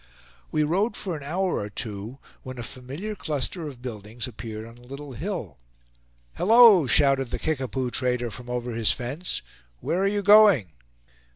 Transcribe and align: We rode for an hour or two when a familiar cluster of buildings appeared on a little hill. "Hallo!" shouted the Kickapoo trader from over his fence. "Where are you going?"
We 0.51 0.63
rode 0.63 0.95
for 0.97 1.15
an 1.15 1.21
hour 1.21 1.57
or 1.59 1.69
two 1.69 2.17
when 2.41 2.57
a 2.57 2.63
familiar 2.63 3.13
cluster 3.13 3.67
of 3.67 3.83
buildings 3.83 4.27
appeared 4.27 4.65
on 4.65 4.79
a 4.79 4.81
little 4.81 5.11
hill. 5.11 5.59
"Hallo!" 6.33 6.87
shouted 6.87 7.29
the 7.29 7.37
Kickapoo 7.37 7.91
trader 7.91 8.31
from 8.31 8.49
over 8.49 8.71
his 8.71 8.91
fence. 8.91 9.43
"Where 9.79 9.99
are 9.99 10.07
you 10.07 10.23
going?" 10.23 10.71